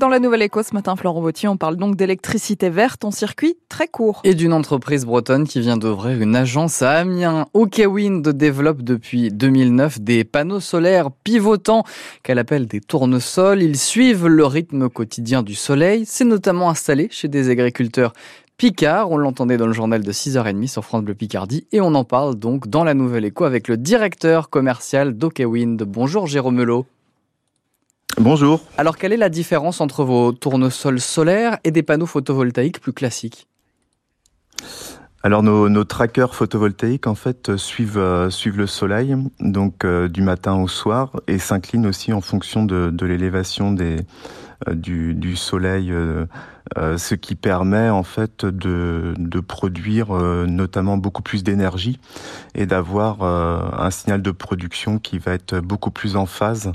Dans 0.00 0.08
la 0.08 0.18
Nouvelle 0.18 0.42
Éco 0.42 0.60
ce 0.64 0.74
matin, 0.74 0.96
Florent 0.96 1.20
Vautier, 1.20 1.48
on 1.48 1.56
parle 1.56 1.76
donc 1.76 1.94
d'électricité 1.94 2.68
verte 2.68 3.04
en 3.04 3.12
circuit 3.12 3.54
très 3.68 3.86
court. 3.86 4.22
Et 4.24 4.34
d'une 4.34 4.52
entreprise 4.52 5.06
bretonne 5.06 5.46
qui 5.46 5.60
vient 5.60 5.76
d'ouvrir 5.76 6.20
une 6.20 6.34
agence 6.34 6.82
à 6.82 6.94
Amiens. 6.94 7.46
OKWind 7.54 8.28
développe 8.30 8.82
depuis 8.82 9.30
2009 9.30 10.00
des 10.00 10.24
panneaux 10.24 10.58
solaires 10.58 11.12
pivotants 11.22 11.84
qu'elle 12.24 12.40
appelle 12.40 12.66
des 12.66 12.80
tournesols. 12.80 13.62
Ils 13.62 13.78
suivent 13.78 14.26
le 14.26 14.44
rythme 14.44 14.88
quotidien 14.88 15.44
du 15.44 15.54
soleil. 15.54 16.02
C'est 16.06 16.24
notamment 16.24 16.70
installé 16.70 17.06
chez 17.12 17.28
des 17.28 17.48
agriculteurs 17.48 18.14
Picard. 18.56 19.12
On 19.12 19.16
l'entendait 19.16 19.58
dans 19.58 19.68
le 19.68 19.72
journal 19.72 20.02
de 20.02 20.12
6h30 20.12 20.66
sur 20.66 20.84
France 20.84 21.04
Bleu 21.04 21.14
Picardie. 21.14 21.68
Et 21.70 21.80
on 21.80 21.94
en 21.94 22.02
parle 22.02 22.34
donc 22.34 22.66
dans 22.66 22.82
la 22.82 22.94
Nouvelle 22.94 23.26
Éco 23.26 23.44
avec 23.44 23.68
le 23.68 23.76
directeur 23.76 24.50
commercial 24.50 25.16
d'OKWind. 25.16 25.84
Bonjour 25.84 26.26
Jérôme 26.26 26.56
Melot. 26.56 26.84
Bonjour. 28.18 28.60
Alors, 28.78 28.96
quelle 28.96 29.12
est 29.12 29.18
la 29.18 29.28
différence 29.28 29.80
entre 29.80 30.04
vos 30.04 30.32
tournesols 30.32 31.00
solaires 31.00 31.58
et 31.64 31.70
des 31.70 31.82
panneaux 31.82 32.06
photovoltaïques 32.06 32.80
plus 32.80 32.92
classiques? 32.92 33.48
Alors 35.24 35.42
nos, 35.42 35.84
trackers 35.84 36.34
photovoltaïques 36.34 37.06
en 37.06 37.14
fait 37.14 37.56
suivent 37.56 37.96
euh, 37.96 38.28
suivent 38.28 38.58
le 38.58 38.66
soleil 38.66 39.16
donc 39.40 39.86
euh, 39.86 40.06
du 40.06 40.20
matin 40.20 40.54
au 40.54 40.68
soir 40.68 41.12
et 41.28 41.38
s'inclinent 41.38 41.86
aussi 41.86 42.12
en 42.12 42.20
fonction 42.20 42.66
de, 42.66 42.92
l'élévation 43.06 43.72
des 43.72 44.00
euh, 44.68 44.74
du, 44.74 45.34
soleil 45.34 45.90
ce 46.76 47.14
qui 47.14 47.36
permet 47.36 47.88
en 47.88 48.02
fait 48.02 48.44
de, 48.44 49.14
de 49.16 49.40
produire 49.40 50.12
notamment 50.12 50.98
beaucoup 50.98 51.22
plus 51.22 51.42
d'énergie 51.42 51.98
et 52.54 52.66
d'avoir 52.66 53.22
un 53.22 53.90
signal 53.90 54.20
de 54.20 54.30
production 54.30 54.98
qui 54.98 55.18
va 55.18 55.32
être 55.32 55.58
beaucoup 55.58 55.90
plus 55.90 56.16
en 56.16 56.26
phase 56.26 56.70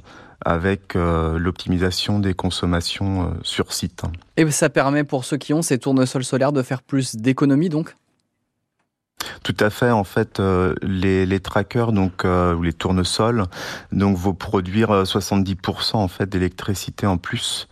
avec 0.46 0.96
euh, 0.96 1.38
l'optimisation 1.38 2.20
des 2.20 2.34
consommations 2.34 3.24
euh, 3.24 3.34
sur 3.44 3.74
site. 3.74 4.04
Et 4.38 4.50
ça 4.52 4.70
permet 4.70 5.04
pour 5.04 5.26
ceux 5.26 5.38
qui 5.38 5.54
ont 5.54 5.62
ces 5.62 5.80
tournesols 5.80 6.24
solaires 6.24 6.52
de 6.52 6.64
faire 6.64 6.82
plus 6.82 7.16
d'économies 7.16 7.70
donc? 7.70 7.96
Tout 9.44 9.56
à 9.60 9.70
fait. 9.70 9.92
En 9.92 10.06
fait, 10.06 10.40
euh, 10.40 10.76
les, 10.82 11.26
les, 11.26 11.40
trackers 11.42 11.92
donc 11.92 12.24
ou 12.24 12.62
les 12.62 12.72
tournesols 12.74 13.46
donc 13.92 14.18
vont 14.18 14.34
produire 14.34 15.04
70% 15.04 15.98
en 15.98 16.08
fait 16.08 16.30
d'électricité 16.30 17.06
en 17.06 17.18
plus 17.18 17.68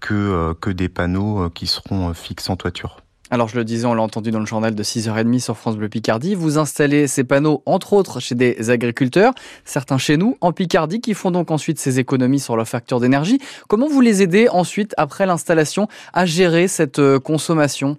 que 0.00 0.54
que 0.54 0.70
des 0.70 0.88
panneaux 0.88 1.48
qui 1.50 1.68
seront 1.68 2.12
fixes 2.14 2.50
en 2.50 2.56
toiture. 2.56 3.02
Alors 3.32 3.48
je 3.48 3.56
le 3.56 3.64
disais, 3.64 3.86
on 3.86 3.94
l'a 3.94 4.02
entendu 4.02 4.30
dans 4.30 4.40
le 4.40 4.44
journal 4.44 4.74
de 4.74 4.82
6h30 4.82 5.40
sur 5.40 5.56
France 5.56 5.78
Bleu 5.78 5.88
Picardie, 5.88 6.34
vous 6.34 6.58
installez 6.58 7.06
ces 7.06 7.24
panneaux 7.24 7.62
entre 7.64 7.94
autres 7.94 8.20
chez 8.20 8.34
des 8.34 8.68
agriculteurs, 8.68 9.32
certains 9.64 9.96
chez 9.96 10.18
nous 10.18 10.36
en 10.42 10.52
Picardie 10.52 11.00
qui 11.00 11.14
font 11.14 11.30
donc 11.30 11.50
ensuite 11.50 11.78
ces 11.78 11.98
économies 11.98 12.40
sur 12.40 12.58
leur 12.58 12.68
facture 12.68 13.00
d'énergie. 13.00 13.38
Comment 13.68 13.88
vous 13.88 14.02
les 14.02 14.20
aidez 14.22 14.50
ensuite 14.50 14.92
après 14.98 15.24
l'installation 15.24 15.88
à 16.12 16.26
gérer 16.26 16.68
cette 16.68 16.98
euh, 16.98 17.18
consommation? 17.18 17.96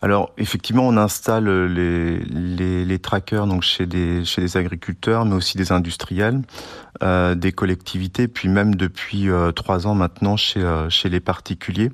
Alors 0.00 0.30
effectivement, 0.38 0.86
on 0.86 0.96
installe 0.96 1.50
les, 1.74 2.20
les, 2.20 2.98
trackers 3.00 3.48
donc 3.48 3.64
chez 3.64 3.86
des 3.86 4.22
agriculteurs, 4.54 5.24
mais 5.24 5.34
aussi 5.34 5.58
des 5.58 5.72
industriels, 5.72 6.40
euh, 7.02 7.34
des 7.34 7.50
collectivités, 7.50 8.28
puis 8.28 8.48
même 8.48 8.76
depuis 8.76 9.28
euh, 9.28 9.50
trois 9.50 9.88
ans 9.88 9.96
maintenant 9.96 10.36
chez 10.36 11.08
les 11.08 11.20
particuliers. 11.20 11.90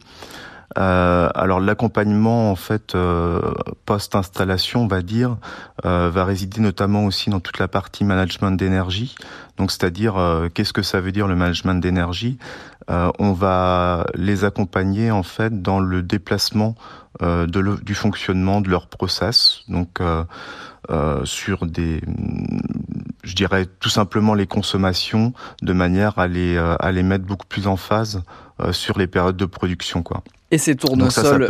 Euh, 0.79 1.29
alors 1.35 1.61
l'accompagnement 1.61 2.51
en 2.51 2.57
fait 2.57 2.95
euh, 2.95 3.41
post-installation, 3.87 4.83
on 4.83 4.87
va 4.87 5.03
dire, 5.03 5.37
euh, 5.85 6.11
va 6.11 6.25
résider 6.25 6.61
notamment 6.61 7.05
aussi 7.07 7.31
dans 7.31 7.41
toute 7.41 7.59
la 7.59 7.69
partie 7.69 8.05
management 8.05 8.53
d'énergie. 8.53 9.15
Donc 9.57 9.71
c'est-à-dire 9.71 10.17
qu'est-ce 10.53 10.75
que 10.75 10.83
ça 10.83 11.01
veut 11.01 11.13
dire 11.13 11.29
le 11.29 11.35
management 11.35 11.81
d'énergie? 11.81 12.39
On 12.89 13.33
va 13.33 14.07
les 14.15 14.45
accompagner 14.45 15.11
en 15.11 15.23
fait 15.23 15.63
dans 15.63 15.81
le 15.81 16.03
déplacement 16.03 16.75
du 17.23 17.95
fonctionnement 17.95 18.61
de 18.61 18.69
leur 18.69 18.87
process. 18.89 19.63
Donc 19.69 20.03
sur 21.25 21.67
des 21.67 22.01
je 23.23 23.35
dirais 23.35 23.67
tout 23.81 23.89
simplement 23.89 24.35
les 24.35 24.47
consommations 24.47 25.33
de 25.63 25.73
manière 25.73 26.19
à 26.19 26.29
les, 26.29 26.57
à 26.57 26.93
les 26.93 27.03
mettre 27.03 27.25
beaucoup 27.25 27.47
plus 27.47 27.67
en 27.67 27.77
phase 27.77 28.23
sur 28.71 28.99
les 28.99 29.07
périodes 29.07 29.37
de 29.37 29.47
production. 29.47 30.03
Quoi. 30.03 30.23
Et 30.51 30.59
ces 30.59 30.77
tournesols. 30.77 31.49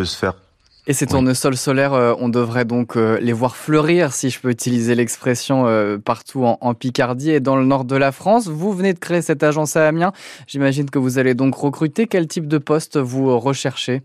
Et 0.89 0.93
ces 0.93 1.07
tournesols 1.07 1.57
solaires, 1.57 1.95
euh, 1.95 2.15
on 2.21 2.29
devrait 2.29 2.65
donc 2.65 2.97
euh, 2.97 3.19
les 3.21 3.33
voir 3.33 3.57
fleurir, 3.57 4.13
si 4.13 4.31
je 4.31 4.39
peux 4.39 4.51
utiliser 4.51 4.95
l'expression, 4.95 5.67
euh, 5.67 5.99
partout 5.99 6.45
en, 6.45 6.75
Picardie 6.75 7.33
et 7.33 7.41
dans 7.41 7.57
le 7.57 7.65
nord 7.65 7.85
de 7.85 7.97
la 7.97 8.13
France. 8.13 8.47
Vous 8.47 8.73
venez 8.73 8.95
de 8.95 8.99
créer 8.99 9.21
cette 9.21 9.43
agence 9.43 9.77
à 9.77 9.89
Amiens. 9.89 10.13
J'imagine 10.47 10.89
que 10.89 11.01
vous 11.01 11.19
allez 11.19 11.35
donc 11.35 11.57
recruter. 11.57 12.07
Quel 12.07 12.29
type 12.29 12.47
de 12.47 12.59
poste 12.59 12.99
vous 12.99 13.37
recherchez? 13.39 14.03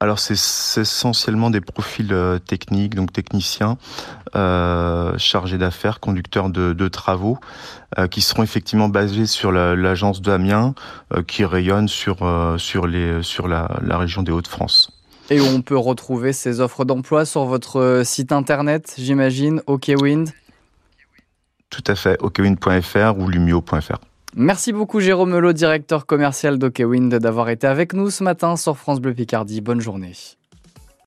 Alors 0.00 0.18
c'est 0.18 0.34
essentiellement 0.34 1.50
des 1.50 1.60
profils 1.60 2.14
techniques, 2.46 2.94
donc 2.94 3.12
techniciens, 3.12 3.78
chargés 4.34 5.58
d'affaires, 5.58 6.00
conducteurs 6.00 6.50
de, 6.50 6.88
travaux, 6.88 7.38
qui 8.10 8.20
seront 8.20 8.42
effectivement 8.42 8.88
basés 8.88 9.26
sur 9.26 9.52
l'agence 9.52 10.20
d'Amiens, 10.20 10.74
qui 11.26 11.44
rayonne 11.44 11.88
sur 11.88 12.18
sur 12.58 12.86
les 12.86 13.22
sur 13.22 13.48
la, 13.48 13.78
la 13.82 13.96
région 13.96 14.22
des 14.22 14.32
Hauts-de-France. 14.32 14.92
Et 15.28 15.40
on 15.40 15.60
peut 15.60 15.76
retrouver 15.76 16.32
ces 16.32 16.60
offres 16.60 16.84
d'emploi 16.84 17.24
sur 17.24 17.44
votre 17.46 18.02
site 18.04 18.30
internet, 18.30 18.94
j'imagine, 18.96 19.60
OKWind? 19.66 20.30
Tout 21.68 21.82
à 21.88 21.96
fait, 21.96 22.16
okwind.fr 22.22 23.18
ou 23.18 23.28
lumio.fr. 23.28 23.98
Merci 24.38 24.74
beaucoup 24.74 25.00
Jérôme 25.00 25.30
Melot, 25.30 25.54
directeur 25.54 26.04
commercial 26.04 26.58
d'OKWind, 26.58 27.14
d'avoir 27.14 27.48
été 27.48 27.66
avec 27.66 27.94
nous 27.94 28.10
ce 28.10 28.22
matin 28.22 28.56
sur 28.56 28.76
France 28.76 29.00
Bleu 29.00 29.14
Picardie. 29.14 29.62
Bonne 29.62 29.80
journée. 29.80 30.12